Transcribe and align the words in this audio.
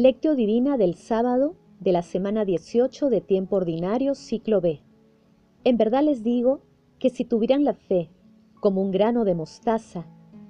Lectio 0.00 0.36
Divina 0.36 0.76
del 0.76 0.94
sábado 0.94 1.56
de 1.80 1.90
la 1.90 2.02
semana 2.02 2.44
18 2.44 3.10
de 3.10 3.20
tiempo 3.20 3.56
ordinario, 3.56 4.14
ciclo 4.14 4.60
B. 4.60 4.80
En 5.64 5.76
verdad 5.76 6.04
les 6.04 6.22
digo 6.22 6.60
que 7.00 7.10
si 7.10 7.24
tuvieran 7.24 7.64
la 7.64 7.74
fe 7.74 8.08
como 8.60 8.80
un 8.80 8.92
grano 8.92 9.24
de 9.24 9.34
mostaza, 9.34 10.06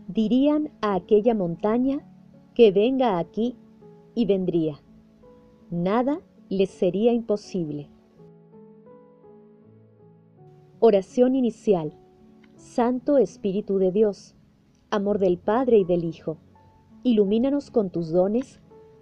dirían 0.07 0.71
a 0.83 0.95
aquella 0.95 1.35
montaña 1.35 2.07
que 2.53 2.73
venga 2.73 3.19
aquí 3.19 3.57
y 4.15 4.27
vendría. 4.27 4.83
Nada 5.71 6.21
les 6.51 6.69
sería 6.69 7.15
imposible. 7.15 7.89
Oración 10.79 11.35
inicial. 11.35 11.95
Santo 12.57 13.17
Espíritu 13.17 13.79
de 13.79 13.93
Dios, 13.93 14.35
amor 14.91 15.19
del 15.19 15.39
Padre 15.39 15.79
y 15.79 15.85
del 15.85 16.05
Hijo, 16.05 16.37
ilumínanos 17.03 17.71
con 17.71 17.89
tus 17.89 18.11
dones 18.11 18.61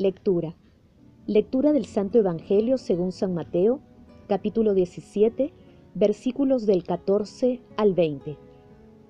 Lectura. 0.00 0.54
Lectura 1.26 1.72
del 1.72 1.84
Santo 1.84 2.18
Evangelio 2.18 2.78
según 2.78 3.10
San 3.10 3.34
Mateo, 3.34 3.80
capítulo 4.28 4.72
17, 4.72 5.52
versículos 5.96 6.66
del 6.66 6.84
14 6.84 7.60
al 7.76 7.94
20. 7.94 8.38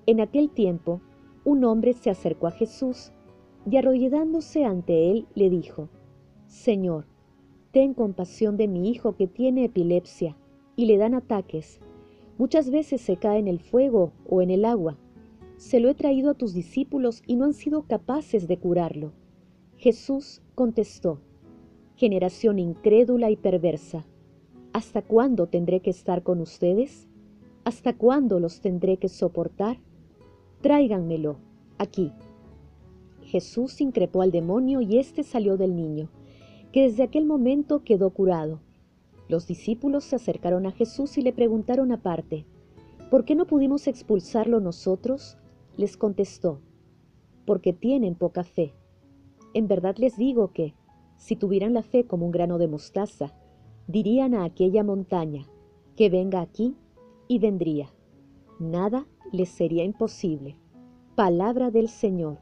En 0.07 0.19
aquel 0.19 0.49
tiempo, 0.49 0.99
un 1.45 1.63
hombre 1.63 1.93
se 1.93 2.09
acercó 2.09 2.47
a 2.47 2.51
Jesús 2.51 3.11
y 3.69 3.77
arrodillándose 3.77 4.65
ante 4.65 5.11
él 5.11 5.27
le 5.35 5.51
dijo, 5.51 5.89
Señor, 6.47 7.05
ten 7.69 7.93
compasión 7.93 8.57
de 8.57 8.67
mi 8.67 8.89
hijo 8.89 9.15
que 9.15 9.27
tiene 9.27 9.65
epilepsia 9.65 10.35
y 10.75 10.87
le 10.87 10.97
dan 10.97 11.13
ataques. 11.13 11.79
Muchas 12.39 12.71
veces 12.71 12.99
se 12.99 13.17
cae 13.17 13.37
en 13.37 13.47
el 13.47 13.59
fuego 13.59 14.11
o 14.27 14.41
en 14.41 14.49
el 14.49 14.65
agua. 14.65 14.97
Se 15.55 15.79
lo 15.79 15.87
he 15.89 15.93
traído 15.93 16.31
a 16.31 16.33
tus 16.33 16.55
discípulos 16.55 17.21
y 17.27 17.35
no 17.35 17.45
han 17.45 17.53
sido 17.53 17.83
capaces 17.83 18.47
de 18.47 18.57
curarlo. 18.57 19.13
Jesús 19.79 20.41
contestó, 20.53 21.19
Generación 21.95 22.59
incrédula 22.59 23.31
y 23.31 23.35
perversa, 23.35 24.05
¿hasta 24.71 25.01
cuándo 25.01 25.47
tendré 25.47 25.79
que 25.79 25.89
estar 25.89 26.21
con 26.21 26.39
ustedes? 26.39 27.07
¿Hasta 27.63 27.97
cuándo 27.97 28.39
los 28.39 28.61
tendré 28.61 28.97
que 28.97 29.09
soportar? 29.09 29.79
Tráiganmelo 30.61 31.37
aquí. 31.79 32.11
Jesús 33.23 33.81
increpó 33.81 34.21
al 34.21 34.31
demonio 34.31 34.81
y 34.81 34.99
éste 34.99 35.23
salió 35.23 35.57
del 35.57 35.75
niño, 35.75 36.09
que 36.71 36.83
desde 36.83 37.03
aquel 37.03 37.25
momento 37.25 37.83
quedó 37.83 38.11
curado 38.11 38.61
los 39.29 39.45
discípulos 39.45 40.05
se 40.05 40.15
acercaron 40.15 40.65
a 40.65 40.71
Jesús 40.71 41.19
y 41.19 41.21
le 41.21 41.31
preguntaron 41.31 41.91
aparte, 41.91 42.47
¿por 43.11 43.25
qué 43.25 43.35
no 43.35 43.45
pudimos 43.45 43.85
expulsarlo 43.85 44.59
nosotros? 44.59 45.37
Les 45.77 45.97
contestó, 45.97 46.59
porque 47.45 47.71
tienen 47.71 48.15
poca 48.15 48.43
fe. 48.43 48.73
En 49.53 49.67
verdad 49.67 49.95
les 49.97 50.17
digo 50.17 50.51
que, 50.51 50.75
si 51.17 51.35
tuvieran 51.35 51.73
la 51.73 51.83
fe 51.83 52.05
como 52.05 52.25
un 52.25 52.31
grano 52.31 52.57
de 52.57 52.67
mostaza, 52.67 53.33
dirían 53.87 54.33
a 54.33 54.43
aquella 54.43 54.83
montaña, 54.83 55.47
que 55.95 56.09
venga 56.09 56.41
aquí, 56.41 56.75
y 57.27 57.39
vendría. 57.39 57.93
Nada 58.59 59.05
les 59.31 59.49
sería 59.49 59.83
imposible. 59.83 60.57
Palabra 61.15 61.71
del 61.71 61.89
Señor. 61.89 62.37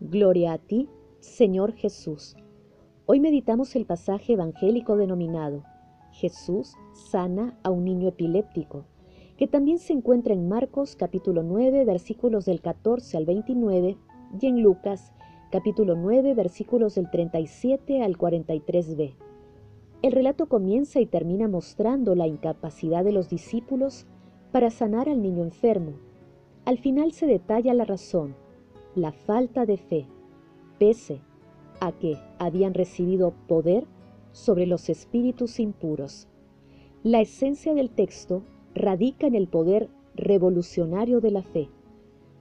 Gloria 0.00 0.52
a 0.52 0.58
ti, 0.58 0.88
Señor 1.20 1.72
Jesús. 1.72 2.36
Hoy 3.06 3.20
meditamos 3.20 3.74
el 3.74 3.86
pasaje 3.86 4.34
evangélico 4.34 4.96
denominado 4.96 5.64
Jesús 6.12 6.74
sana 6.92 7.58
a 7.62 7.70
un 7.70 7.84
niño 7.84 8.08
epiléptico, 8.08 8.84
que 9.36 9.46
también 9.46 9.78
se 9.78 9.92
encuentra 9.92 10.34
en 10.34 10.48
Marcos 10.48 10.96
capítulo 10.96 11.42
9 11.42 11.84
versículos 11.84 12.44
del 12.44 12.60
14 12.60 13.16
al 13.16 13.24
29 13.24 13.96
y 14.40 14.46
en 14.46 14.62
Lucas 14.62 15.12
capítulo 15.50 15.96
9 15.96 16.34
versículos 16.34 16.96
del 16.96 17.10
37 17.10 18.02
al 18.02 18.18
43b. 18.18 19.14
El 20.02 20.12
relato 20.12 20.46
comienza 20.46 21.00
y 21.00 21.06
termina 21.06 21.48
mostrando 21.48 22.14
la 22.14 22.26
incapacidad 22.26 23.02
de 23.02 23.12
los 23.12 23.30
discípulos 23.30 24.06
para 24.52 24.70
sanar 24.70 25.08
al 25.08 25.22
niño 25.22 25.42
enfermo. 25.42 25.92
Al 26.66 26.76
final 26.78 27.12
se 27.12 27.26
detalla 27.26 27.72
la 27.72 27.86
razón, 27.86 28.36
la 28.94 29.12
falta 29.12 29.64
de 29.64 29.78
fe, 29.78 30.06
pese 30.78 31.20
a 31.80 31.92
que 31.92 32.18
habían 32.38 32.74
recibido 32.74 33.32
poder 33.46 33.86
sobre 34.32 34.66
los 34.66 34.90
espíritus 34.90 35.60
impuros. 35.60 36.28
La 37.02 37.22
esencia 37.22 37.72
del 37.72 37.88
texto 37.88 38.42
radica 38.74 39.26
en 39.26 39.34
el 39.34 39.48
poder 39.48 39.88
revolucionario 40.14 41.20
de 41.22 41.30
la 41.30 41.42
fe. 41.42 41.70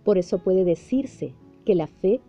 Por 0.03 0.17
eso 0.17 0.39
puede 0.39 0.65
decirse 0.65 1.33
que 1.63 1.73
la 1.73 1.87
fe 1.87 2.19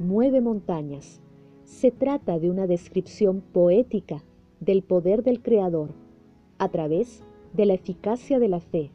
mueve 0.00 0.40
montañas. 0.40 1.20
Se 1.64 1.90
trata 1.90 2.38
de 2.38 2.48
una 2.50 2.66
descripción 2.66 3.42
poética 3.42 4.24
del 4.58 4.82
poder 4.82 5.22
del 5.22 5.42
Creador 5.42 5.90
a 6.58 6.70
través 6.70 7.22
de 7.52 7.66
la 7.66 7.74
eficacia 7.74 8.38
de 8.38 8.48
la 8.48 8.60
fe, 8.60 8.92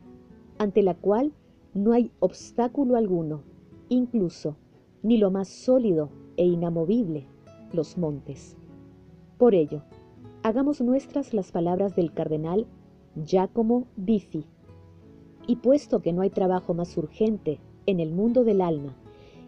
ante 0.57 0.81
la 0.81 0.95
cual 0.95 1.31
no 1.75 1.93
hay 1.93 2.11
obstáculo 2.19 2.95
alguno, 2.95 3.43
incluso 3.88 4.57
ni 5.03 5.19
lo 5.19 5.29
más 5.29 5.47
sólido 5.47 6.09
e 6.38 6.45
inamovible, 6.45 7.27
los 7.72 7.99
montes. 7.99 8.57
Por 9.37 9.53
ello, 9.53 9.83
hagamos 10.41 10.81
nuestras 10.81 11.35
las 11.35 11.51
palabras 11.51 11.95
del 11.95 12.13
cardenal 12.13 12.66
Giacomo 13.16 13.85
Biffi. 13.95 14.47
Y 15.45 15.57
puesto 15.57 16.01
que 16.01 16.13
no 16.13 16.23
hay 16.23 16.31
trabajo 16.31 16.73
más 16.73 16.97
urgente 16.97 17.59
en 17.85 17.99
el 17.99 18.11
mundo 18.11 18.43
del 18.43 18.61
alma 18.61 18.95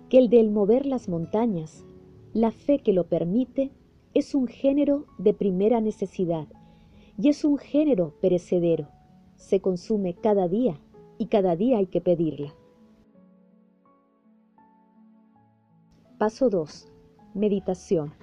que 0.09 0.18
el 0.18 0.29
del 0.29 0.51
mover 0.51 0.85
las 0.85 1.09
montañas, 1.09 1.85
la 2.34 2.51
fe 2.51 2.79
que 2.79 2.94
lo 2.94 3.07
permite 3.07 3.72
es 4.13 4.35
un 4.35 4.47
género 4.47 5.06
de 5.18 5.34
primera 5.34 5.81
necesidad 5.81 6.47
y 7.18 7.29
es 7.29 7.44
un 7.44 7.57
género 7.57 8.13
perecedero. 8.22 8.88
Se 9.35 9.59
consume 9.59 10.13
cada 10.16 10.47
día 10.47 10.79
y 11.18 11.28
cada 11.28 11.56
día 11.56 11.78
hay 11.78 11.88
que 11.88 12.01
pedirla. 12.01 12.53
Paso 16.18 16.50
2. 16.50 16.91
Meditación. 17.34 18.13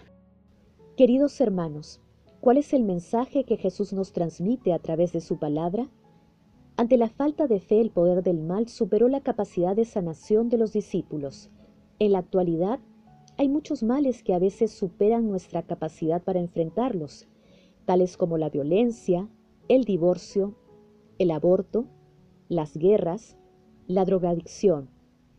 Queridos 0.97 1.41
hermanos, 1.41 2.01
¿Cuál 2.45 2.59
es 2.59 2.75
el 2.75 2.85
mensaje 2.85 3.45
que 3.45 3.57
Jesús 3.57 3.95
nos 3.95 4.13
transmite 4.13 4.75
a 4.75 4.79
través 4.79 5.15
de 5.15 5.23
su 5.23 5.39
palabra? 5.39 5.89
Ante 6.77 6.99
la 6.99 7.09
falta 7.09 7.47
de 7.47 7.59
fe, 7.59 7.81
el 7.81 7.89
poder 7.89 8.23
del 8.23 8.43
mal 8.43 8.69
superó 8.69 9.09
la 9.09 9.23
capacidad 9.23 9.75
de 9.75 9.87
sanación 9.87 10.51
de 10.51 10.59
los 10.59 10.75
discípulos. 10.75 11.49
En 11.99 12.13
la 12.13 12.19
actualidad, 12.19 12.81
hay 13.37 13.49
muchos 13.49 13.83
males 13.83 14.23
que 14.23 14.35
a 14.35 14.39
veces 14.39 14.73
superan 14.73 15.29
nuestra 15.29 15.63
capacidad 15.63 16.23
para 16.23 16.41
enfrentarlos, 16.41 17.29
tales 17.85 18.17
como 18.17 18.39
la 18.39 18.51
violencia, 18.51 19.29
el 19.69 19.85
divorcio, 19.85 20.55
el 21.19 21.31
aborto, 21.31 21.87
las 22.49 22.77
guerras, 22.77 23.37
la 23.87 24.05
drogadicción, 24.05 24.91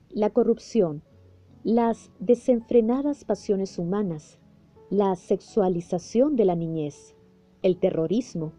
la 0.10 0.30
corrupción, 0.30 1.04
las 1.64 2.12
desenfrenadas 2.20 3.26
pasiones 3.26 3.78
humanas, 3.78 4.40
la 4.90 5.16
sexualización 5.16 6.36
de 6.36 6.46
la 6.46 6.56
niñez, 6.56 7.16
el 7.64 7.78
terrorismo, 7.78 8.54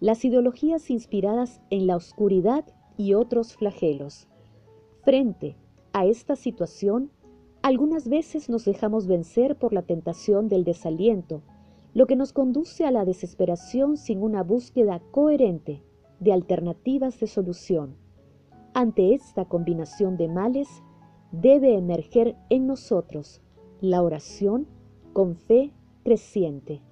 las 0.00 0.24
ideologías 0.24 0.90
inspiradas 0.90 1.60
en 1.70 1.86
la 1.86 1.96
oscuridad 1.96 2.64
y 2.96 3.14
otros 3.14 3.54
flagelos. 3.54 4.28
Frente 5.02 5.56
a 5.92 6.06
esta 6.06 6.36
situación, 6.36 7.10
algunas 7.64 8.10
veces 8.10 8.50
nos 8.50 8.66
dejamos 8.66 9.06
vencer 9.06 9.56
por 9.56 9.72
la 9.72 9.80
tentación 9.80 10.48
del 10.48 10.64
desaliento, 10.64 11.40
lo 11.94 12.06
que 12.06 12.14
nos 12.14 12.34
conduce 12.34 12.84
a 12.84 12.90
la 12.90 13.06
desesperación 13.06 13.96
sin 13.96 14.22
una 14.22 14.42
búsqueda 14.42 15.00
coherente 15.10 15.82
de 16.20 16.34
alternativas 16.34 17.18
de 17.20 17.26
solución. 17.26 17.96
Ante 18.74 19.14
esta 19.14 19.46
combinación 19.46 20.18
de 20.18 20.28
males, 20.28 20.68
debe 21.32 21.74
emerger 21.74 22.36
en 22.50 22.66
nosotros 22.66 23.40
la 23.80 24.02
oración 24.02 24.66
con 25.14 25.34
fe 25.34 25.72
creciente, 26.02 26.82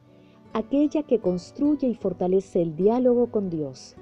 aquella 0.54 1.02
que 1.02 1.18
construye 1.18 1.86
y 1.86 1.94
fortalece 1.94 2.62
el 2.62 2.76
diálogo 2.76 3.30
con 3.30 3.50
Dios. 3.50 3.94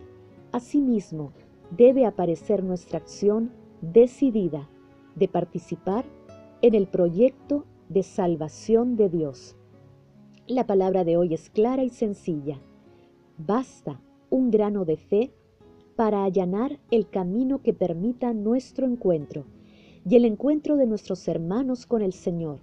Asimismo, 0.53 1.33
debe 1.77 2.07
aparecer 2.07 2.63
nuestra 2.63 2.99
acción 2.99 3.51
decidida 3.81 4.71
de 5.17 5.27
participar 5.27 6.05
en 6.63 6.75
el 6.75 6.87
proyecto 6.87 7.65
de 7.89 8.03
salvación 8.03 8.97
de 8.97 9.09
Dios. 9.09 9.57
La 10.47 10.67
palabra 10.67 11.05
de 11.05 11.17
hoy 11.17 11.33
es 11.33 11.49
clara 11.49 11.85
y 11.85 11.89
sencilla. 11.89 12.61
Basta 13.39 14.03
un 14.29 14.51
grano 14.51 14.85
de 14.85 14.99
fe 14.99 15.33
para 15.97 16.25
allanar 16.25 16.79
el 16.91 17.09
camino 17.09 17.63
que 17.63 17.73
permita 17.73 18.35
nuestro 18.35 18.87
encuentro 18.87 19.47
y 20.07 20.17
el 20.17 20.27
encuentro 20.27 20.77
de 20.77 20.87
nuestros 20.87 21.27
hermanos 21.29 21.87
con 21.87 22.03
el 22.03 22.13
Señor. 22.13 22.61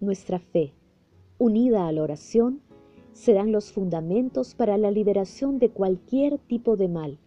Nuestra 0.00 0.40
fe, 0.40 0.74
unida 1.38 1.86
a 1.86 1.92
la 1.92 2.02
oración, 2.02 2.62
serán 3.12 3.52
los 3.52 3.70
fundamentos 3.70 4.54
para 4.56 4.76
la 4.76 4.90
liberación 4.90 5.60
de 5.60 5.70
cualquier 5.70 6.38
tipo 6.38 6.76
de 6.76 6.88
mal. 6.88 7.18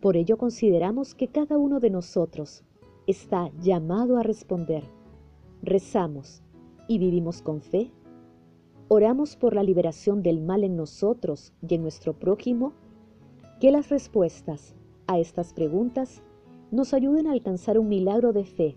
Por 0.00 0.16
ello 0.16 0.36
consideramos 0.36 1.16
que 1.16 1.28
cada 1.28 1.58
uno 1.58 1.80
de 1.80 1.90
nosotros 1.90 2.62
está 3.06 3.50
llamado 3.60 4.18
a 4.18 4.22
responder. 4.22 5.01
Rezamos 5.62 6.42
y 6.88 6.98
vivimos 6.98 7.40
con 7.40 7.60
fe. 7.60 7.92
Oramos 8.88 9.36
por 9.36 9.54
la 9.54 9.62
liberación 9.62 10.22
del 10.22 10.40
mal 10.40 10.64
en 10.64 10.76
nosotros 10.76 11.52
y 11.66 11.76
en 11.76 11.82
nuestro 11.82 12.18
prójimo. 12.18 12.72
Que 13.60 13.70
las 13.70 13.88
respuestas 13.88 14.74
a 15.06 15.20
estas 15.20 15.52
preguntas 15.54 16.20
nos 16.72 16.92
ayuden 16.94 17.28
a 17.28 17.32
alcanzar 17.32 17.78
un 17.78 17.88
milagro 17.88 18.32
de 18.32 18.44
fe, 18.44 18.76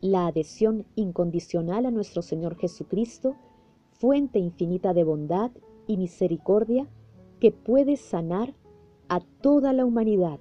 la 0.00 0.26
adhesión 0.26 0.86
incondicional 0.96 1.86
a 1.86 1.92
nuestro 1.92 2.22
Señor 2.22 2.56
Jesucristo, 2.56 3.36
fuente 3.92 4.40
infinita 4.40 4.94
de 4.94 5.04
bondad 5.04 5.52
y 5.86 5.98
misericordia 5.98 6.88
que 7.38 7.52
puede 7.52 7.96
sanar 7.96 8.54
a 9.08 9.20
toda 9.20 9.72
la 9.72 9.84
humanidad. 9.84 10.40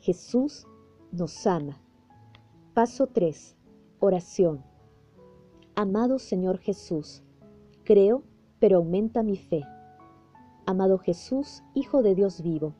Jesús 0.00 0.66
nos 1.10 1.46
ama. 1.46 1.80
Paso 2.74 3.06
3. 3.06 3.56
Oración. 3.98 4.75
Amado 5.78 6.18
Señor 6.18 6.56
Jesús, 6.56 7.22
creo, 7.84 8.22
pero 8.58 8.78
aumenta 8.78 9.22
mi 9.22 9.36
fe. 9.36 9.62
Amado 10.64 10.96
Jesús, 10.96 11.62
Hijo 11.74 12.02
de 12.02 12.14
Dios 12.14 12.40
vivo, 12.40 12.72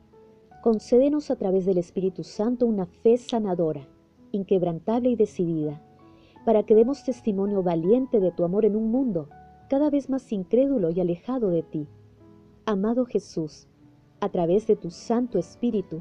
concédenos 0.62 1.30
a 1.30 1.36
través 1.36 1.66
del 1.66 1.76
Espíritu 1.76 2.24
Santo 2.24 2.64
una 2.64 2.86
fe 2.86 3.18
sanadora, 3.18 3.86
inquebrantable 4.32 5.10
y 5.10 5.14
decidida, 5.14 5.82
para 6.46 6.62
que 6.62 6.74
demos 6.74 7.04
testimonio 7.04 7.62
valiente 7.62 8.18
de 8.18 8.32
tu 8.32 8.44
amor 8.44 8.64
en 8.64 8.76
un 8.76 8.90
mundo 8.90 9.28
cada 9.68 9.90
vez 9.90 10.08
más 10.08 10.32
incrédulo 10.32 10.88
y 10.88 10.98
alejado 10.98 11.50
de 11.50 11.64
ti. 11.64 11.88
Amado 12.64 13.04
Jesús, 13.04 13.68
a 14.20 14.30
través 14.30 14.66
de 14.66 14.76
tu 14.76 14.88
Santo 14.88 15.38
Espíritu, 15.38 16.00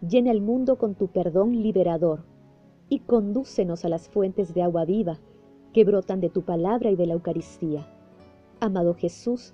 llena 0.00 0.32
el 0.32 0.40
mundo 0.40 0.78
con 0.78 0.96
tu 0.96 1.06
perdón 1.06 1.62
liberador 1.62 2.24
y 2.88 2.98
condúcenos 2.98 3.84
a 3.84 3.88
las 3.88 4.08
fuentes 4.08 4.52
de 4.52 4.62
agua 4.62 4.84
viva 4.84 5.20
que 5.74 5.84
brotan 5.84 6.20
de 6.20 6.30
tu 6.30 6.42
palabra 6.42 6.90
y 6.90 6.96
de 6.96 7.06
la 7.06 7.14
Eucaristía. 7.14 7.86
Amado 8.60 8.94
Jesús, 8.94 9.52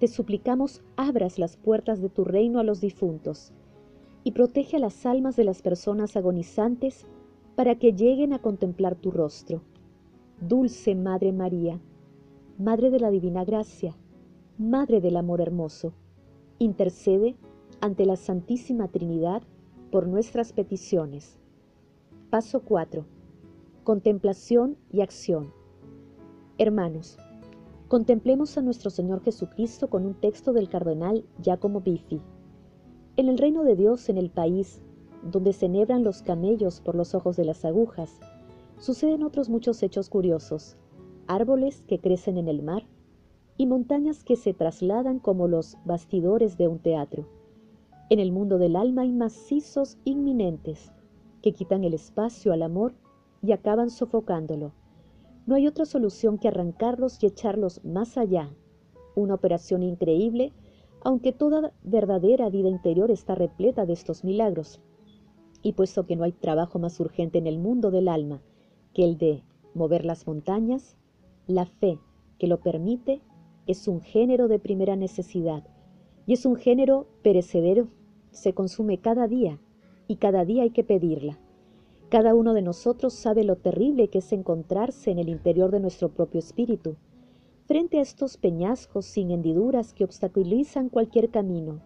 te 0.00 0.08
suplicamos 0.08 0.82
abras 0.96 1.38
las 1.38 1.56
puertas 1.56 2.00
de 2.00 2.08
tu 2.08 2.24
reino 2.24 2.58
a 2.58 2.64
los 2.64 2.80
difuntos 2.80 3.52
y 4.24 4.32
protege 4.32 4.78
a 4.78 4.80
las 4.80 5.04
almas 5.06 5.36
de 5.36 5.44
las 5.44 5.60
personas 5.60 6.16
agonizantes 6.16 7.06
para 7.54 7.74
que 7.74 7.92
lleguen 7.92 8.32
a 8.32 8.40
contemplar 8.40 8.96
tu 8.96 9.10
rostro. 9.10 9.62
Dulce 10.40 10.94
Madre 10.94 11.32
María, 11.32 11.80
Madre 12.58 12.90
de 12.90 13.00
la 13.00 13.10
Divina 13.10 13.44
Gracia, 13.44 13.94
Madre 14.56 15.00
del 15.00 15.16
Amor 15.16 15.40
Hermoso, 15.40 15.92
intercede 16.58 17.36
ante 17.80 18.06
la 18.06 18.16
Santísima 18.16 18.88
Trinidad 18.88 19.42
por 19.90 20.06
nuestras 20.06 20.52
peticiones. 20.52 21.38
Paso 22.30 22.60
4. 22.60 23.04
Contemplación 23.84 24.76
y 24.92 25.00
acción. 25.00 25.57
Hermanos, 26.60 27.16
contemplemos 27.86 28.58
a 28.58 28.62
nuestro 28.62 28.90
Señor 28.90 29.22
Jesucristo 29.22 29.88
con 29.88 30.04
un 30.04 30.14
texto 30.14 30.52
del 30.52 30.68
cardenal 30.68 31.24
Giacomo 31.40 31.80
Biffi. 31.82 32.20
En 33.16 33.28
el 33.28 33.38
reino 33.38 33.62
de 33.62 33.76
Dios, 33.76 34.08
en 34.08 34.18
el 34.18 34.28
país 34.28 34.80
donde 35.22 35.52
se 35.52 35.66
enhebran 35.66 36.02
los 36.02 36.20
camellos 36.22 36.80
por 36.80 36.96
los 36.96 37.14
ojos 37.14 37.36
de 37.36 37.44
las 37.44 37.64
agujas, 37.64 38.18
suceden 38.80 39.22
otros 39.22 39.48
muchos 39.48 39.80
hechos 39.84 40.10
curiosos 40.10 40.76
árboles 41.28 41.84
que 41.86 42.00
crecen 42.00 42.38
en 42.38 42.48
el 42.48 42.64
mar 42.64 42.82
y 43.56 43.66
montañas 43.66 44.24
que 44.24 44.34
se 44.34 44.52
trasladan 44.52 45.20
como 45.20 45.46
los 45.46 45.76
bastidores 45.84 46.58
de 46.58 46.66
un 46.66 46.80
teatro. 46.80 47.28
En 48.10 48.18
el 48.18 48.32
mundo 48.32 48.58
del 48.58 48.74
alma 48.74 49.02
hay 49.02 49.12
macizos 49.12 49.96
inminentes 50.04 50.90
que 51.40 51.52
quitan 51.52 51.84
el 51.84 51.94
espacio 51.94 52.52
al 52.52 52.62
amor 52.62 52.94
y 53.42 53.52
acaban 53.52 53.90
sofocándolo. 53.90 54.72
No 55.48 55.54
hay 55.54 55.66
otra 55.66 55.86
solución 55.86 56.36
que 56.36 56.48
arrancarlos 56.48 57.22
y 57.22 57.26
echarlos 57.26 57.82
más 57.82 58.18
allá. 58.18 58.54
Una 59.14 59.32
operación 59.32 59.82
increíble, 59.82 60.52
aunque 61.00 61.32
toda 61.32 61.72
verdadera 61.82 62.50
vida 62.50 62.68
interior 62.68 63.10
está 63.10 63.34
repleta 63.34 63.86
de 63.86 63.94
estos 63.94 64.24
milagros. 64.24 64.82
Y 65.62 65.72
puesto 65.72 66.04
que 66.04 66.16
no 66.16 66.24
hay 66.24 66.32
trabajo 66.32 66.78
más 66.78 67.00
urgente 67.00 67.38
en 67.38 67.46
el 67.46 67.58
mundo 67.58 67.90
del 67.90 68.08
alma 68.08 68.42
que 68.92 69.04
el 69.04 69.16
de 69.16 69.42
mover 69.72 70.04
las 70.04 70.26
montañas, 70.26 70.98
la 71.46 71.64
fe 71.64 71.98
que 72.38 72.46
lo 72.46 72.60
permite 72.60 73.22
es 73.66 73.88
un 73.88 74.02
género 74.02 74.48
de 74.48 74.58
primera 74.58 74.96
necesidad 74.96 75.64
y 76.26 76.34
es 76.34 76.44
un 76.44 76.56
género 76.56 77.06
perecedero. 77.22 77.88
Se 78.32 78.52
consume 78.52 78.98
cada 78.98 79.26
día 79.26 79.58
y 80.08 80.16
cada 80.16 80.44
día 80.44 80.64
hay 80.64 80.70
que 80.72 80.84
pedirla. 80.84 81.38
Cada 82.08 82.34
uno 82.34 82.54
de 82.54 82.62
nosotros 82.62 83.12
sabe 83.12 83.44
lo 83.44 83.56
terrible 83.56 84.08
que 84.08 84.18
es 84.18 84.32
encontrarse 84.32 85.10
en 85.10 85.18
el 85.18 85.28
interior 85.28 85.70
de 85.70 85.80
nuestro 85.80 86.08
propio 86.08 86.38
espíritu, 86.38 86.96
frente 87.66 87.98
a 87.98 88.02
estos 88.02 88.38
peñascos 88.38 89.04
sin 89.04 89.30
hendiduras 89.30 89.92
que 89.92 90.04
obstaculizan 90.04 90.88
cualquier 90.88 91.28
camino. 91.28 91.82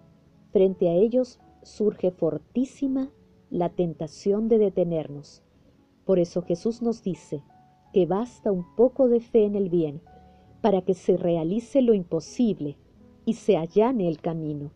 Frente 0.52 0.88
a 0.88 0.92
ellos 0.92 1.40
surge 1.62 2.12
fortísima 2.12 3.10
la 3.50 3.70
tentación 3.70 4.48
de 4.48 4.58
detenernos. 4.58 5.42
Por 6.04 6.20
eso 6.20 6.42
Jesús 6.42 6.82
nos 6.82 7.02
dice, 7.02 7.42
que 7.92 8.06
basta 8.06 8.50
un 8.52 8.64
poco 8.76 9.08
de 9.08 9.20
fe 9.20 9.44
en 9.44 9.56
el 9.56 9.68
bien 9.68 10.00
para 10.60 10.82
que 10.82 10.94
se 10.94 11.16
realice 11.16 11.82
lo 11.82 11.94
imposible 11.94 12.76
y 13.24 13.34
se 13.34 13.56
allane 13.56 14.08
el 14.08 14.20
camino. 14.20 14.70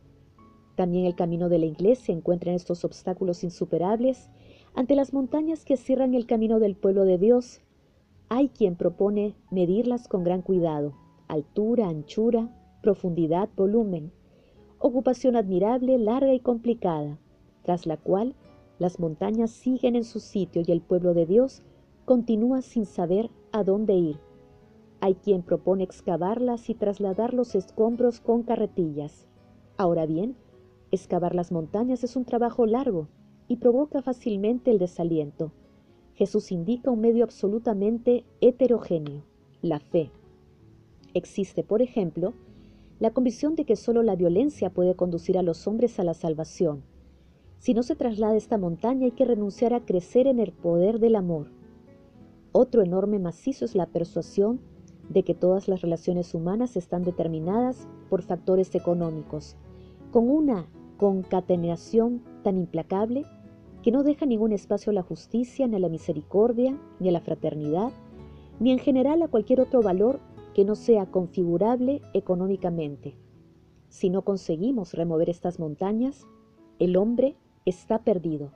También 0.74 1.06
el 1.06 1.14
camino 1.14 1.48
de 1.48 1.58
la 1.58 1.66
iglesia 1.66 2.14
encuentra 2.14 2.50
en 2.50 2.56
estos 2.56 2.84
obstáculos 2.84 3.44
insuperables 3.44 4.28
ante 4.76 4.94
las 4.94 5.14
montañas 5.14 5.64
que 5.64 5.78
cierran 5.78 6.14
el 6.14 6.26
camino 6.26 6.60
del 6.60 6.76
pueblo 6.76 7.06
de 7.06 7.16
Dios. 7.16 7.62
Hay 8.28 8.50
quien 8.50 8.76
propone 8.76 9.34
medirlas 9.50 10.06
con 10.06 10.22
gran 10.22 10.42
cuidado, 10.42 10.92
altura, 11.28 11.88
anchura, 11.88 12.50
profundidad, 12.82 13.48
volumen, 13.56 14.12
ocupación 14.78 15.34
admirable, 15.34 15.96
larga 15.96 16.34
y 16.34 16.40
complicada, 16.40 17.18
tras 17.62 17.86
la 17.86 17.96
cual 17.96 18.34
las 18.78 19.00
montañas 19.00 19.50
siguen 19.50 19.96
en 19.96 20.04
su 20.04 20.20
sitio 20.20 20.62
y 20.66 20.70
el 20.70 20.82
pueblo 20.82 21.14
de 21.14 21.24
Dios 21.24 21.62
continúa 22.04 22.60
sin 22.60 22.84
saber 22.84 23.30
a 23.52 23.64
dónde 23.64 23.94
ir. 23.94 24.20
Hay 25.00 25.14
quien 25.14 25.42
propone 25.42 25.84
excavarlas 25.84 26.68
y 26.68 26.74
trasladar 26.74 27.32
los 27.32 27.54
escombros 27.54 28.20
con 28.20 28.42
carretillas. 28.42 29.26
Ahora 29.78 30.04
bien, 30.04 30.36
excavar 30.90 31.34
las 31.34 31.50
montañas 31.50 32.04
es 32.04 32.14
un 32.14 32.26
trabajo 32.26 32.66
largo 32.66 33.08
y 33.48 33.56
provoca 33.56 34.02
fácilmente 34.02 34.70
el 34.70 34.78
desaliento. 34.78 35.52
Jesús 36.14 36.50
indica 36.50 36.90
un 36.90 37.00
medio 37.00 37.24
absolutamente 37.24 38.24
heterogéneo, 38.40 39.22
la 39.62 39.78
fe. 39.78 40.10
Existe, 41.14 41.62
por 41.62 41.82
ejemplo, 41.82 42.32
la 42.98 43.10
convicción 43.10 43.54
de 43.54 43.64
que 43.64 43.76
solo 43.76 44.02
la 44.02 44.16
violencia 44.16 44.70
puede 44.70 44.94
conducir 44.94 45.36
a 45.36 45.42
los 45.42 45.66
hombres 45.66 45.98
a 45.98 46.04
la 46.04 46.14
salvación. 46.14 46.82
Si 47.58 47.74
no 47.74 47.82
se 47.82 47.96
traslada 47.96 48.36
esta 48.36 48.58
montaña 48.58 49.06
hay 49.06 49.12
que 49.12 49.24
renunciar 49.24 49.74
a 49.74 49.84
crecer 49.84 50.26
en 50.26 50.40
el 50.40 50.52
poder 50.52 50.98
del 50.98 51.16
amor. 51.16 51.48
Otro 52.52 52.82
enorme 52.82 53.18
macizo 53.18 53.66
es 53.66 53.74
la 53.74 53.86
persuasión 53.86 54.60
de 55.10 55.22
que 55.22 55.34
todas 55.34 55.68
las 55.68 55.82
relaciones 55.82 56.34
humanas 56.34 56.76
están 56.76 57.02
determinadas 57.02 57.86
por 58.08 58.22
factores 58.22 58.74
económicos, 58.74 59.56
con 60.10 60.30
una 60.30 60.66
concatenación 60.96 62.22
tan 62.42 62.56
implacable 62.56 63.24
que 63.86 63.92
no 63.92 64.02
deja 64.02 64.26
ningún 64.26 64.50
espacio 64.50 64.90
a 64.90 64.94
la 64.94 65.04
justicia, 65.04 65.68
ni 65.68 65.76
a 65.76 65.78
la 65.78 65.88
misericordia, 65.88 66.76
ni 66.98 67.08
a 67.08 67.12
la 67.12 67.20
fraternidad, 67.20 67.92
ni 68.58 68.72
en 68.72 68.80
general 68.80 69.22
a 69.22 69.28
cualquier 69.28 69.60
otro 69.60 69.80
valor 69.80 70.18
que 70.54 70.64
no 70.64 70.74
sea 70.74 71.06
configurable 71.06 72.02
económicamente. 72.12 73.14
Si 73.88 74.10
no 74.10 74.22
conseguimos 74.22 74.94
remover 74.94 75.30
estas 75.30 75.60
montañas, 75.60 76.26
el 76.80 76.96
hombre 76.96 77.36
está 77.64 78.02
perdido. 78.02 78.50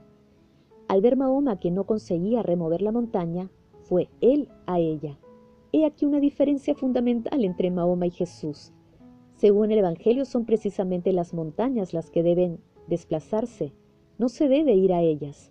Al 0.89 1.01
ver 1.01 1.17
Mahoma 1.17 1.61
que 1.61 1.71
no 1.71 1.85
conseguía 1.85 2.43
remover 2.43 2.83
la 2.83 2.91
montaña, 2.91 3.53
fue 3.83 4.09
él 4.21 4.49
a 4.67 4.81
ella. 4.81 5.17
He 5.71 5.85
aquí 5.85 6.07
una 6.07 6.19
diferencia 6.19 6.75
fundamental 6.75 7.45
entre 7.45 7.71
Mahoma 7.71 8.09
y 8.09 8.11
Jesús. 8.11 8.73
Según 9.37 9.71
el 9.71 9.79
Evangelio 9.79 10.25
son 10.25 10.45
precisamente 10.45 11.13
las 11.13 11.35
montañas 11.35 11.95
las 11.95 12.11
que 12.11 12.25
deben 12.25 12.59
desplazarse, 12.89 13.73
no 14.21 14.29
se 14.29 14.51
debe 14.51 14.75
ir 14.75 14.93
a 14.93 15.01
ellas. 15.01 15.51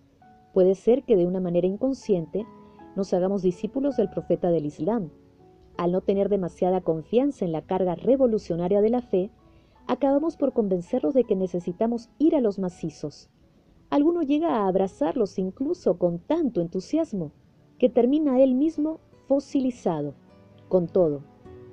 Puede 0.53 0.75
ser 0.75 1.01
que 1.01 1.17
de 1.17 1.25
una 1.25 1.39
manera 1.39 1.65
inconsciente 1.65 2.45
nos 2.95 3.11
hagamos 3.15 3.41
discípulos 3.41 3.97
del 3.97 4.11
profeta 4.11 4.51
del 4.51 4.67
Islam. 4.67 5.09
al 5.75 5.93
no 5.93 6.01
tener 6.01 6.29
demasiada 6.29 6.81
confianza 6.81 7.45
en 7.45 7.53
la 7.53 7.61
carga 7.61 7.95
revolucionaria 7.95 8.81
de 8.81 8.89
la 8.89 9.01
fe, 9.01 9.31
acabamos 9.87 10.35
por 10.35 10.53
convencerlos 10.53 11.13
de 11.13 11.23
que 11.23 11.35
necesitamos 11.35 12.09
ir 12.19 12.35
a 12.35 12.41
los 12.41 12.59
macizos. 12.59 13.29
Alguno 13.89 14.21
llega 14.21 14.57
a 14.57 14.67
abrazarlos 14.67 15.39
incluso 15.39 15.97
con 15.97 16.19
tanto 16.19 16.61
entusiasmo 16.61 17.31
que 17.79 17.89
termina 17.89 18.39
él 18.39 18.53
mismo 18.53 18.99
fosilizado. 19.27 20.13
Con 20.67 20.87
todo, 20.87 21.23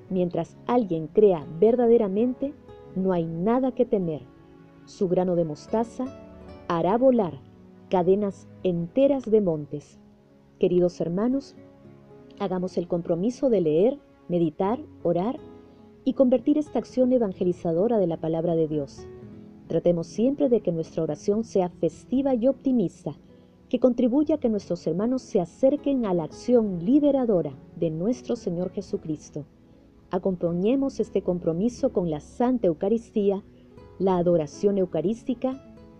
mientras 0.08 0.56
alguien 0.66 1.08
crea 1.08 1.46
verdaderamente, 1.58 2.54
no 2.94 3.12
hay 3.12 3.26
nada 3.26 3.72
que 3.72 3.84
temer. 3.84 4.22
Su 4.84 5.08
grano 5.08 5.34
de 5.34 5.44
mostaza 5.44 6.25
hará 6.68 6.98
volar 6.98 7.34
cadenas 7.90 8.48
enteras 8.62 9.24
de 9.24 9.40
montes. 9.40 9.98
Queridos 10.58 11.00
hermanos, 11.00 11.54
hagamos 12.40 12.76
el 12.78 12.88
compromiso 12.88 13.48
de 13.50 13.60
leer, 13.60 13.98
meditar, 14.28 14.80
orar 15.02 15.38
y 16.04 16.14
convertir 16.14 16.58
esta 16.58 16.78
acción 16.78 17.12
evangelizadora 17.12 17.98
de 17.98 18.06
la 18.06 18.16
palabra 18.16 18.56
de 18.56 18.66
Dios. 18.66 19.06
Tratemos 19.68 20.06
siempre 20.06 20.48
de 20.48 20.60
que 20.60 20.72
nuestra 20.72 21.02
oración 21.02 21.44
sea 21.44 21.68
festiva 21.68 22.34
y 22.34 22.48
optimista, 22.48 23.16
que 23.68 23.80
contribuya 23.80 24.36
a 24.36 24.38
que 24.38 24.48
nuestros 24.48 24.86
hermanos 24.86 25.22
se 25.22 25.40
acerquen 25.40 26.06
a 26.06 26.14
la 26.14 26.24
acción 26.24 26.84
liberadora 26.84 27.52
de 27.76 27.90
nuestro 27.90 28.36
Señor 28.36 28.70
Jesucristo. 28.70 29.44
Acompañemos 30.10 31.00
este 31.00 31.22
compromiso 31.22 31.92
con 31.92 32.10
la 32.10 32.20
Santa 32.20 32.68
Eucaristía, 32.68 33.42
la 33.98 34.18
adoración 34.18 34.78
eucarística 34.78 35.65